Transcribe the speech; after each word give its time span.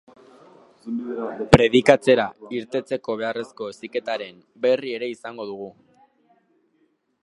Predikatzera 1.55 2.25
irtetzeko 2.61 3.19
beharrezko 3.21 3.71
heziketaren 3.73 4.43
berri 4.65 4.99
ere 5.01 5.15
izango 5.17 5.51
dugu. 5.53 5.73